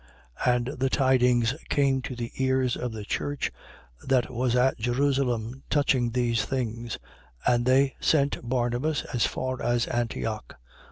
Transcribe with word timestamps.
11:22. 0.45 0.55
And 0.55 0.67
the 0.79 0.89
tidings 0.89 1.53
came 1.69 2.01
to 2.01 2.15
the 2.15 2.31
ears 2.37 2.75
of 2.75 2.91
the 2.91 3.05
church 3.05 3.51
that 4.03 4.31
was 4.33 4.55
at 4.55 4.79
Jerusalem, 4.79 5.61
touching 5.69 6.09
these 6.09 6.43
things: 6.43 6.97
and 7.45 7.67
they 7.67 7.93
sent 7.99 8.39
Barnabas 8.41 9.03
as 9.13 9.27
far 9.27 9.61
as 9.61 9.85
Antioch. 9.85 10.55